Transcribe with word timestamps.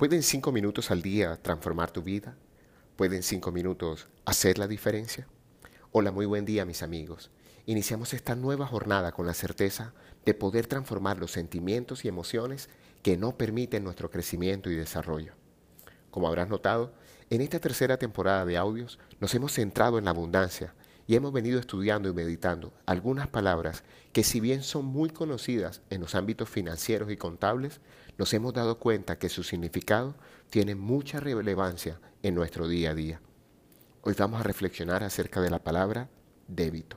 ¿Pueden 0.00 0.22
cinco 0.22 0.50
minutos 0.50 0.90
al 0.90 1.02
día 1.02 1.36
transformar 1.42 1.90
tu 1.90 2.02
vida? 2.02 2.34
¿Pueden 2.96 3.22
cinco 3.22 3.52
minutos 3.52 4.08
hacer 4.24 4.56
la 4.56 4.66
diferencia? 4.66 5.28
Hola, 5.92 6.10
muy 6.10 6.24
buen 6.24 6.46
día 6.46 6.64
mis 6.64 6.82
amigos. 6.82 7.30
Iniciamos 7.66 8.14
esta 8.14 8.34
nueva 8.34 8.66
jornada 8.66 9.12
con 9.12 9.26
la 9.26 9.34
certeza 9.34 9.92
de 10.24 10.32
poder 10.32 10.66
transformar 10.66 11.18
los 11.18 11.32
sentimientos 11.32 12.06
y 12.06 12.08
emociones 12.08 12.70
que 13.02 13.18
no 13.18 13.36
permiten 13.36 13.84
nuestro 13.84 14.10
crecimiento 14.10 14.70
y 14.70 14.74
desarrollo. 14.74 15.34
Como 16.10 16.28
habrás 16.28 16.48
notado, 16.48 16.94
en 17.28 17.42
esta 17.42 17.60
tercera 17.60 17.98
temporada 17.98 18.46
de 18.46 18.56
audios 18.56 18.98
nos 19.20 19.34
hemos 19.34 19.52
centrado 19.52 19.98
en 19.98 20.06
la 20.06 20.12
abundancia 20.12 20.72
y 21.10 21.16
hemos 21.16 21.32
venido 21.32 21.58
estudiando 21.58 22.08
y 22.08 22.12
meditando 22.12 22.72
algunas 22.86 23.26
palabras 23.26 23.82
que 24.12 24.22
si 24.22 24.38
bien 24.38 24.62
son 24.62 24.84
muy 24.84 25.10
conocidas 25.10 25.82
en 25.90 26.00
los 26.00 26.14
ámbitos 26.14 26.48
financieros 26.48 27.10
y 27.10 27.16
contables, 27.16 27.80
nos 28.16 28.32
hemos 28.32 28.54
dado 28.54 28.78
cuenta 28.78 29.18
que 29.18 29.28
su 29.28 29.42
significado 29.42 30.14
tiene 30.50 30.76
mucha 30.76 31.18
relevancia 31.18 32.00
en 32.22 32.36
nuestro 32.36 32.68
día 32.68 32.92
a 32.92 32.94
día. 32.94 33.20
Hoy 34.02 34.14
vamos 34.16 34.38
a 34.38 34.44
reflexionar 34.44 35.02
acerca 35.02 35.40
de 35.40 35.50
la 35.50 35.58
palabra 35.58 36.08
débito. 36.46 36.96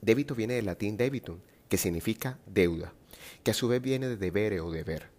Débito 0.00 0.34
viene 0.34 0.54
del 0.54 0.66
latín 0.66 0.96
debitum, 0.96 1.38
que 1.68 1.78
significa 1.78 2.40
deuda, 2.44 2.92
que 3.44 3.52
a 3.52 3.54
su 3.54 3.68
vez 3.68 3.80
viene 3.80 4.08
de 4.08 4.16
debere 4.16 4.58
o 4.58 4.72
deber. 4.72 5.10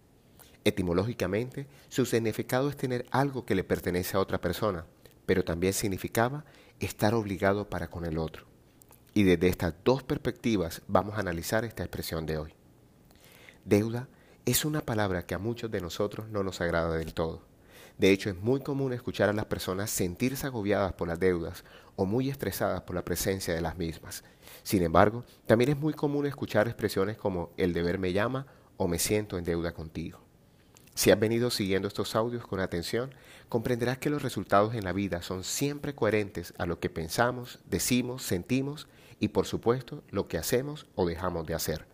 Etimológicamente, 0.64 1.66
su 1.88 2.04
significado 2.04 2.68
es 2.68 2.76
tener 2.76 3.06
algo 3.10 3.46
que 3.46 3.54
le 3.54 3.64
pertenece 3.64 4.18
a 4.18 4.20
otra 4.20 4.42
persona, 4.42 4.84
pero 5.26 5.44
también 5.44 5.72
significaba 5.72 6.44
estar 6.80 7.14
obligado 7.14 7.68
para 7.68 7.88
con 7.88 8.04
el 8.04 8.18
otro. 8.18 8.46
Y 9.14 9.24
desde 9.24 9.48
estas 9.48 9.74
dos 9.84 10.02
perspectivas 10.02 10.82
vamos 10.88 11.16
a 11.16 11.20
analizar 11.20 11.64
esta 11.64 11.82
expresión 11.82 12.26
de 12.26 12.38
hoy. 12.38 12.54
Deuda 13.64 14.08
es 14.44 14.64
una 14.64 14.80
palabra 14.80 15.24
que 15.24 15.34
a 15.34 15.38
muchos 15.38 15.70
de 15.70 15.80
nosotros 15.80 16.28
no 16.28 16.42
nos 16.42 16.60
agrada 16.60 16.96
del 16.96 17.14
todo. 17.14 17.42
De 17.98 18.10
hecho, 18.10 18.30
es 18.30 18.36
muy 18.36 18.60
común 18.60 18.92
escuchar 18.92 19.28
a 19.28 19.34
las 19.34 19.44
personas 19.44 19.90
sentirse 19.90 20.46
agobiadas 20.46 20.94
por 20.94 21.08
las 21.08 21.20
deudas 21.20 21.62
o 21.94 22.06
muy 22.06 22.30
estresadas 22.30 22.82
por 22.82 22.96
la 22.96 23.04
presencia 23.04 23.54
de 23.54 23.60
las 23.60 23.76
mismas. 23.76 24.24
Sin 24.62 24.82
embargo, 24.82 25.24
también 25.46 25.70
es 25.70 25.76
muy 25.76 25.92
común 25.92 26.26
escuchar 26.26 26.66
expresiones 26.66 27.16
como 27.16 27.50
el 27.56 27.72
deber 27.72 27.98
me 27.98 28.12
llama 28.12 28.46
o 28.76 28.88
me 28.88 28.98
siento 28.98 29.38
en 29.38 29.44
deuda 29.44 29.72
contigo. 29.72 30.20
Si 30.94 31.10
has 31.10 31.18
venido 31.18 31.50
siguiendo 31.50 31.88
estos 31.88 32.14
audios 32.14 32.46
con 32.46 32.60
atención, 32.60 33.14
comprenderás 33.48 33.98
que 33.98 34.10
los 34.10 34.22
resultados 34.22 34.74
en 34.74 34.84
la 34.84 34.92
vida 34.92 35.22
son 35.22 35.42
siempre 35.42 35.94
coherentes 35.94 36.52
a 36.58 36.66
lo 36.66 36.80
que 36.80 36.90
pensamos, 36.90 37.60
decimos, 37.68 38.22
sentimos 38.22 38.88
y 39.18 39.28
por 39.28 39.46
supuesto 39.46 40.02
lo 40.10 40.28
que 40.28 40.38
hacemos 40.38 40.86
o 40.94 41.06
dejamos 41.06 41.46
de 41.46 41.54
hacer. 41.54 41.86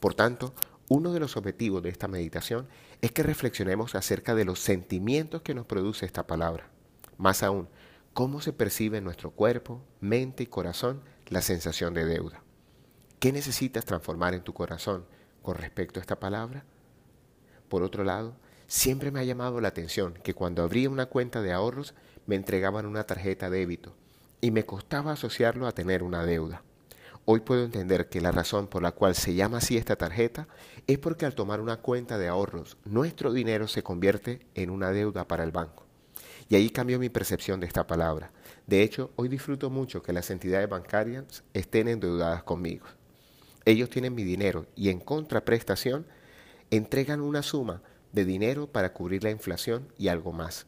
Por 0.00 0.14
tanto, 0.14 0.54
uno 0.88 1.12
de 1.12 1.20
los 1.20 1.36
objetivos 1.36 1.82
de 1.82 1.90
esta 1.90 2.08
meditación 2.08 2.66
es 3.02 3.12
que 3.12 3.22
reflexionemos 3.22 3.94
acerca 3.94 4.34
de 4.34 4.46
los 4.46 4.60
sentimientos 4.60 5.42
que 5.42 5.54
nos 5.54 5.66
produce 5.66 6.06
esta 6.06 6.26
palabra. 6.26 6.70
Más 7.18 7.42
aún, 7.42 7.68
cómo 8.14 8.40
se 8.40 8.54
percibe 8.54 8.98
en 8.98 9.04
nuestro 9.04 9.30
cuerpo, 9.30 9.82
mente 10.00 10.44
y 10.44 10.46
corazón 10.46 11.02
la 11.26 11.42
sensación 11.42 11.92
de 11.92 12.06
deuda. 12.06 12.42
¿Qué 13.18 13.32
necesitas 13.32 13.84
transformar 13.84 14.32
en 14.32 14.42
tu 14.42 14.54
corazón 14.54 15.04
con 15.42 15.56
respecto 15.56 16.00
a 16.00 16.02
esta 16.02 16.18
palabra? 16.18 16.64
Por 17.68 17.82
otro 17.82 18.04
lado, 18.04 18.34
siempre 18.66 19.10
me 19.10 19.20
ha 19.20 19.24
llamado 19.24 19.60
la 19.60 19.68
atención 19.68 20.14
que 20.22 20.34
cuando 20.34 20.62
abría 20.62 20.90
una 20.90 21.06
cuenta 21.06 21.42
de 21.42 21.52
ahorros 21.52 21.94
me 22.26 22.36
entregaban 22.36 22.86
una 22.86 23.04
tarjeta 23.04 23.50
débito 23.50 23.94
y 24.40 24.50
me 24.50 24.64
costaba 24.64 25.12
asociarlo 25.12 25.66
a 25.66 25.72
tener 25.72 26.02
una 26.02 26.24
deuda. 26.24 26.62
Hoy 27.24 27.40
puedo 27.40 27.64
entender 27.64 28.08
que 28.08 28.22
la 28.22 28.32
razón 28.32 28.68
por 28.68 28.82
la 28.82 28.92
cual 28.92 29.14
se 29.14 29.34
llama 29.34 29.58
así 29.58 29.76
esta 29.76 29.96
tarjeta 29.96 30.48
es 30.86 30.98
porque 30.98 31.26
al 31.26 31.34
tomar 31.34 31.60
una 31.60 31.76
cuenta 31.76 32.16
de 32.16 32.28
ahorros, 32.28 32.78
nuestro 32.86 33.32
dinero 33.32 33.68
se 33.68 33.82
convierte 33.82 34.46
en 34.54 34.70
una 34.70 34.92
deuda 34.92 35.28
para 35.28 35.44
el 35.44 35.50
banco. 35.50 35.84
Y 36.48 36.54
ahí 36.54 36.70
cambió 36.70 36.98
mi 36.98 37.10
percepción 37.10 37.60
de 37.60 37.66
esta 37.66 37.86
palabra. 37.86 38.30
De 38.66 38.82
hecho, 38.82 39.10
hoy 39.16 39.28
disfruto 39.28 39.68
mucho 39.68 40.02
que 40.02 40.14
las 40.14 40.30
entidades 40.30 40.70
bancarias 40.70 41.44
estén 41.52 41.88
endeudadas 41.88 42.42
conmigo. 42.44 42.86
Ellos 43.66 43.90
tienen 43.90 44.14
mi 44.14 44.24
dinero 44.24 44.64
y 44.74 44.88
en 44.88 44.98
contraprestación 44.98 46.06
entregan 46.70 47.20
una 47.20 47.42
suma 47.42 47.82
de 48.12 48.24
dinero 48.24 48.66
para 48.66 48.92
cubrir 48.92 49.24
la 49.24 49.30
inflación 49.30 49.92
y 49.98 50.08
algo 50.08 50.32
más. 50.32 50.66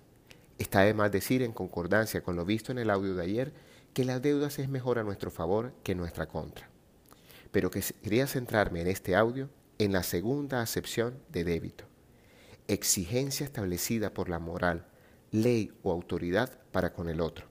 Está 0.58 0.80
de 0.82 0.94
más 0.94 1.10
decir, 1.10 1.42
en 1.42 1.52
concordancia 1.52 2.22
con 2.22 2.36
lo 2.36 2.44
visto 2.44 2.72
en 2.72 2.78
el 2.78 2.90
audio 2.90 3.14
de 3.14 3.22
ayer, 3.22 3.52
que 3.94 4.04
las 4.04 4.22
deudas 4.22 4.58
es 4.58 4.68
mejor 4.68 4.98
a 4.98 5.02
nuestro 5.02 5.30
favor 5.30 5.72
que 5.82 5.94
nuestra 5.94 6.26
contra. 6.28 6.68
Pero 7.50 7.70
que 7.70 7.82
quería 8.02 8.26
centrarme 8.26 8.80
en 8.80 8.86
este 8.86 9.16
audio 9.16 9.48
en 9.78 9.92
la 9.92 10.02
segunda 10.02 10.60
acepción 10.60 11.18
de 11.30 11.44
débito. 11.44 11.84
Exigencia 12.68 13.44
establecida 13.44 14.14
por 14.14 14.28
la 14.28 14.38
moral, 14.38 14.86
ley 15.32 15.72
o 15.82 15.90
autoridad 15.90 16.60
para 16.70 16.92
con 16.92 17.08
el 17.08 17.20
otro. 17.20 17.46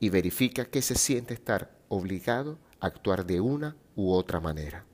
Y 0.00 0.08
verifica 0.08 0.64
que 0.64 0.82
se 0.82 0.96
siente 0.96 1.34
estar 1.34 1.70
obligado 1.88 2.58
a 2.80 2.86
actuar 2.86 3.24
de 3.24 3.40
una 3.40 3.76
u 3.94 4.12
otra 4.12 4.40
manera. 4.40 4.84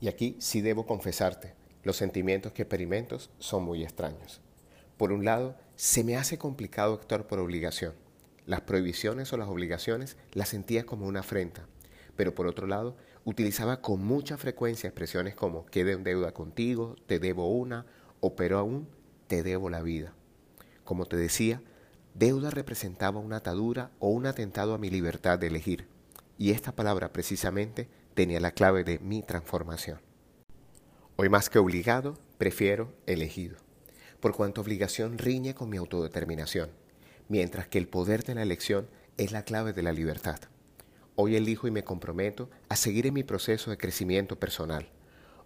Y 0.00 0.08
aquí 0.08 0.36
sí 0.38 0.60
debo 0.60 0.86
confesarte, 0.86 1.54
los 1.82 1.96
sentimientos 1.96 2.52
que 2.52 2.62
experimento 2.62 3.18
son 3.38 3.64
muy 3.64 3.82
extraños. 3.82 4.40
Por 4.96 5.12
un 5.12 5.24
lado, 5.24 5.56
se 5.76 6.04
me 6.04 6.16
hace 6.16 6.38
complicado 6.38 6.94
actuar 6.94 7.26
por 7.26 7.38
obligación. 7.38 7.94
Las 8.46 8.60
prohibiciones 8.60 9.32
o 9.32 9.36
las 9.36 9.48
obligaciones 9.48 10.16
las 10.32 10.48
sentía 10.48 10.84
como 10.84 11.06
una 11.06 11.20
afrenta, 11.20 11.66
pero 12.16 12.34
por 12.34 12.46
otro 12.46 12.66
lado, 12.66 12.96
utilizaba 13.24 13.80
con 13.80 14.04
mucha 14.04 14.36
frecuencia 14.36 14.88
expresiones 14.88 15.34
como 15.34 15.66
quede 15.66 15.92
en 15.92 16.04
deuda 16.04 16.32
contigo, 16.32 16.96
te 17.06 17.18
debo 17.18 17.50
una, 17.50 17.86
o 18.20 18.36
pero 18.36 18.58
aún 18.58 18.88
te 19.28 19.42
debo 19.42 19.70
la 19.70 19.82
vida. 19.82 20.14
Como 20.84 21.06
te 21.06 21.16
decía, 21.16 21.62
deuda 22.14 22.50
representaba 22.50 23.20
una 23.20 23.36
atadura 23.36 23.90
o 23.98 24.08
un 24.08 24.26
atentado 24.26 24.74
a 24.74 24.78
mi 24.78 24.90
libertad 24.90 25.38
de 25.38 25.46
elegir, 25.46 25.86
y 26.38 26.50
esta 26.50 26.72
palabra 26.72 27.12
precisamente 27.12 27.88
tenía 28.14 28.40
la 28.40 28.50
clave 28.52 28.84
de 28.84 28.98
mi 28.98 29.22
transformación. 29.22 30.00
Hoy 31.22 31.28
más 31.28 31.48
que 31.48 31.60
obligado, 31.60 32.18
prefiero 32.36 32.92
elegido, 33.06 33.56
por 34.18 34.34
cuanto 34.34 34.60
obligación 34.60 35.18
riñe 35.18 35.54
con 35.54 35.68
mi 35.68 35.76
autodeterminación, 35.76 36.70
mientras 37.28 37.68
que 37.68 37.78
el 37.78 37.86
poder 37.86 38.24
de 38.24 38.34
la 38.34 38.42
elección 38.42 38.88
es 39.18 39.30
la 39.30 39.44
clave 39.44 39.72
de 39.72 39.84
la 39.84 39.92
libertad. 39.92 40.40
Hoy 41.14 41.36
elijo 41.36 41.68
y 41.68 41.70
me 41.70 41.84
comprometo 41.84 42.50
a 42.68 42.74
seguir 42.74 43.06
en 43.06 43.14
mi 43.14 43.22
proceso 43.22 43.70
de 43.70 43.78
crecimiento 43.78 44.40
personal. 44.40 44.88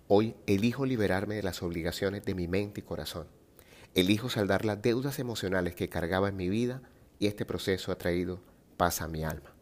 Hoy 0.08 0.34
elijo 0.46 0.86
liberarme 0.86 1.34
de 1.34 1.42
las 1.42 1.62
obligaciones 1.62 2.24
de 2.24 2.34
mi 2.34 2.48
mente 2.48 2.80
y 2.80 2.82
corazón. 2.82 3.26
Elijo 3.94 4.30
saldar 4.30 4.64
las 4.64 4.80
deudas 4.80 5.18
emocionales 5.18 5.74
que 5.74 5.90
cargaba 5.90 6.30
en 6.30 6.36
mi 6.36 6.48
vida 6.48 6.80
y 7.18 7.26
este 7.26 7.44
proceso 7.44 7.92
ha 7.92 7.98
traído 7.98 8.40
paz 8.78 9.02
a 9.02 9.08
mi 9.08 9.24
alma. 9.24 9.52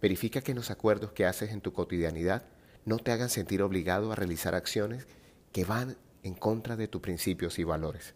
Verifica 0.00 0.40
que 0.40 0.54
los 0.54 0.70
acuerdos 0.70 1.12
que 1.12 1.26
haces 1.26 1.50
en 1.50 1.60
tu 1.60 1.74
cotidianidad 1.74 2.46
no 2.86 2.96
te 2.96 3.12
hagan 3.12 3.28
sentir 3.28 3.60
obligado 3.60 4.10
a 4.10 4.16
realizar 4.16 4.54
acciones 4.54 5.06
que 5.54 5.64
van 5.64 5.96
en 6.24 6.34
contra 6.34 6.74
de 6.74 6.88
tus 6.88 7.00
principios 7.00 7.60
y 7.60 7.64
valores. 7.64 8.14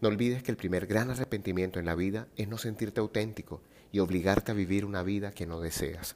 No 0.00 0.08
olvides 0.08 0.44
que 0.44 0.52
el 0.52 0.56
primer 0.56 0.86
gran 0.86 1.10
arrepentimiento 1.10 1.80
en 1.80 1.86
la 1.86 1.96
vida 1.96 2.28
es 2.36 2.46
no 2.46 2.56
sentirte 2.56 3.00
auténtico 3.00 3.60
y 3.90 3.98
obligarte 3.98 4.52
a 4.52 4.54
vivir 4.54 4.84
una 4.84 5.02
vida 5.02 5.32
que 5.32 5.44
no 5.44 5.58
deseas. 5.58 6.14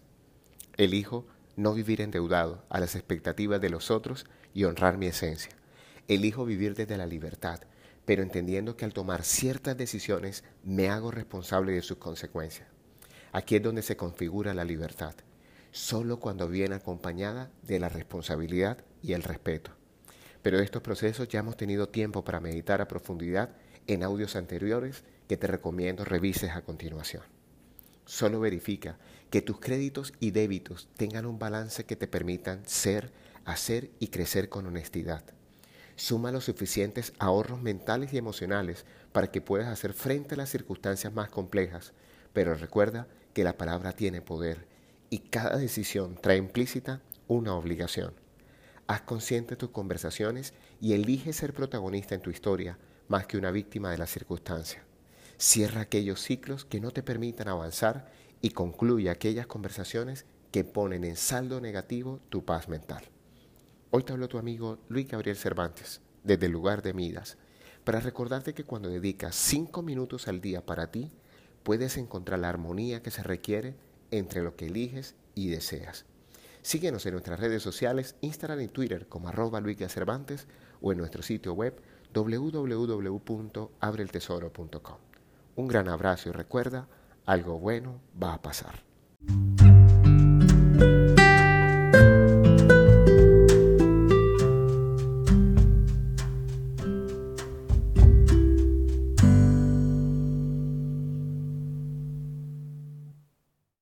Elijo 0.76 1.26
no 1.56 1.74
vivir 1.74 2.00
endeudado 2.00 2.64
a 2.68 2.78
las 2.78 2.94
expectativas 2.94 3.60
de 3.60 3.70
los 3.70 3.90
otros 3.90 4.24
y 4.54 4.62
honrar 4.62 4.98
mi 4.98 5.06
esencia. 5.06 5.50
Elijo 6.06 6.44
vivir 6.44 6.76
desde 6.76 6.96
la 6.96 7.06
libertad, 7.06 7.58
pero 8.04 8.22
entendiendo 8.22 8.76
que 8.76 8.84
al 8.84 8.92
tomar 8.92 9.24
ciertas 9.24 9.76
decisiones 9.76 10.44
me 10.62 10.90
hago 10.90 11.10
responsable 11.10 11.72
de 11.72 11.82
sus 11.82 11.96
consecuencias. 11.96 12.68
Aquí 13.32 13.56
es 13.56 13.62
donde 13.64 13.82
se 13.82 13.96
configura 13.96 14.54
la 14.54 14.64
libertad, 14.64 15.16
solo 15.72 16.20
cuando 16.20 16.46
viene 16.46 16.76
acompañada 16.76 17.50
de 17.62 17.80
la 17.80 17.88
responsabilidad 17.88 18.78
y 19.02 19.14
el 19.14 19.24
respeto. 19.24 19.81
Pero 20.42 20.58
de 20.58 20.64
estos 20.64 20.82
procesos 20.82 21.28
ya 21.28 21.40
hemos 21.40 21.56
tenido 21.56 21.88
tiempo 21.88 22.24
para 22.24 22.40
meditar 22.40 22.80
a 22.80 22.88
profundidad 22.88 23.50
en 23.86 24.02
audios 24.02 24.36
anteriores 24.36 25.04
que 25.28 25.36
te 25.36 25.46
recomiendo 25.46 26.04
revises 26.04 26.50
a 26.50 26.62
continuación. 26.62 27.22
Solo 28.04 28.40
verifica 28.40 28.98
que 29.30 29.42
tus 29.42 29.60
créditos 29.60 30.12
y 30.20 30.32
débitos 30.32 30.88
tengan 30.96 31.26
un 31.26 31.38
balance 31.38 31.84
que 31.84 31.96
te 31.96 32.08
permitan 32.08 32.66
ser, 32.66 33.12
hacer 33.44 33.90
y 34.00 34.08
crecer 34.08 34.48
con 34.48 34.66
honestidad. 34.66 35.24
Suma 35.96 36.32
los 36.32 36.44
suficientes 36.44 37.12
ahorros 37.18 37.62
mentales 37.62 38.12
y 38.12 38.18
emocionales 38.18 38.84
para 39.12 39.30
que 39.30 39.40
puedas 39.40 39.68
hacer 39.68 39.92
frente 39.92 40.34
a 40.34 40.38
las 40.38 40.50
circunstancias 40.50 41.12
más 41.12 41.30
complejas, 41.30 41.92
pero 42.32 42.54
recuerda 42.54 43.06
que 43.34 43.44
la 43.44 43.56
palabra 43.56 43.92
tiene 43.92 44.20
poder 44.20 44.66
y 45.10 45.18
cada 45.18 45.56
decisión 45.56 46.18
trae 46.20 46.38
implícita 46.38 47.00
una 47.28 47.54
obligación. 47.54 48.21
Haz 48.86 49.02
consciente 49.02 49.56
tus 49.56 49.70
conversaciones 49.70 50.54
y 50.80 50.92
elige 50.92 51.32
ser 51.32 51.54
protagonista 51.54 52.14
en 52.14 52.22
tu 52.22 52.30
historia 52.30 52.78
más 53.08 53.26
que 53.26 53.38
una 53.38 53.50
víctima 53.50 53.90
de 53.90 53.98
la 53.98 54.06
circunstancia. 54.06 54.84
Cierra 55.38 55.82
aquellos 55.82 56.20
ciclos 56.20 56.64
que 56.64 56.80
no 56.80 56.90
te 56.90 57.02
permitan 57.02 57.48
avanzar 57.48 58.10
y 58.40 58.50
concluye 58.50 59.10
aquellas 59.10 59.46
conversaciones 59.46 60.26
que 60.50 60.64
ponen 60.64 61.04
en 61.04 61.16
saldo 61.16 61.60
negativo 61.60 62.20
tu 62.28 62.44
paz 62.44 62.68
mental. 62.68 63.02
Hoy 63.90 64.02
te 64.02 64.12
habló 64.12 64.28
tu 64.28 64.38
amigo 64.38 64.78
Luis 64.88 65.08
Gabriel 65.08 65.36
Cervantes, 65.36 66.00
desde 66.24 66.46
el 66.46 66.52
lugar 66.52 66.82
de 66.82 66.94
Midas, 66.94 67.36
para 67.84 68.00
recordarte 68.00 68.54
que 68.54 68.64
cuando 68.64 68.88
dedicas 68.88 69.34
cinco 69.34 69.82
minutos 69.82 70.28
al 70.28 70.40
día 70.40 70.64
para 70.64 70.90
ti, 70.90 71.10
puedes 71.62 71.96
encontrar 71.96 72.38
la 72.38 72.48
armonía 72.48 73.02
que 73.02 73.10
se 73.10 73.22
requiere 73.22 73.74
entre 74.10 74.42
lo 74.42 74.56
que 74.56 74.66
eliges 74.66 75.14
y 75.34 75.48
deseas. 75.48 76.04
Síguenos 76.62 77.04
en 77.06 77.12
nuestras 77.12 77.38
redes 77.40 77.62
sociales, 77.62 78.16
Instagram 78.20 78.60
y 78.60 78.68
Twitter 78.68 79.08
como 79.08 79.28
arroba 79.28 79.60
Luis 79.60 79.78
Cervantes 79.88 80.46
o 80.80 80.92
en 80.92 80.98
nuestro 80.98 81.22
sitio 81.22 81.54
web 81.54 81.80
www.abreltesoro.com. 82.14 84.98
Un 85.56 85.68
gran 85.68 85.88
abrazo 85.88 86.28
y 86.28 86.32
recuerda, 86.32 86.86
algo 87.26 87.58
bueno 87.58 88.00
va 88.20 88.34
a 88.34 88.42
pasar. 88.42 88.82